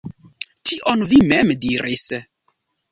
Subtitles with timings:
[0.71, 2.09] Tion vi mem diris.